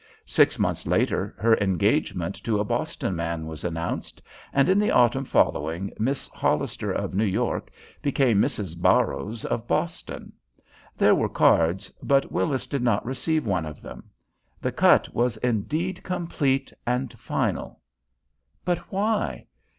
Six 0.25 0.57
months 0.57 0.87
later 0.87 1.35
her 1.37 1.55
engagement 1.57 2.33
to 2.43 2.59
a 2.59 2.63
Boston 2.63 3.15
man 3.15 3.45
was 3.45 3.63
announced, 3.63 4.19
and 4.51 4.67
in 4.67 4.79
the 4.79 4.89
autumn 4.89 5.25
following 5.25 5.93
Miss 5.99 6.27
Hollister 6.29 6.91
of 6.91 7.13
New 7.13 7.23
York 7.23 7.69
became 8.01 8.41
Mrs. 8.41 8.81
Barrows 8.81 9.45
of 9.45 9.67
Boston. 9.67 10.33
There 10.97 11.13
were 11.13 11.29
cards, 11.29 11.91
but 12.01 12.31
Willis 12.31 12.65
did 12.65 12.81
not 12.81 13.05
receive 13.05 13.45
one 13.45 13.67
of 13.67 13.79
them. 13.83 14.09
The 14.59 14.71
cut 14.71 15.13
was 15.13 15.37
indeed 15.37 16.01
complete 16.01 16.73
and 16.87 17.13
final. 17.13 17.79
But 18.65 18.79
why? 18.91 19.45